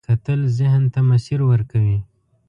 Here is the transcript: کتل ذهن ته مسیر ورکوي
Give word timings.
کتل 0.07 0.41
ذهن 0.57 0.83
ته 0.93 0.99
مسیر 1.09 1.39
ورکوي 1.49 1.97